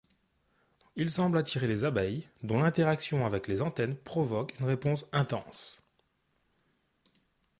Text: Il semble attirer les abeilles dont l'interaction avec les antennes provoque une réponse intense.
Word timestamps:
Il 0.95 1.11
semble 1.11 1.37
attirer 1.37 1.67
les 1.67 1.85
abeilles 1.85 2.27
dont 2.41 2.59
l'interaction 2.59 3.23
avec 3.23 3.47
les 3.47 3.61
antennes 3.61 3.95
provoque 3.95 4.57
une 4.59 4.65
réponse 4.65 5.05
intense. 5.11 5.79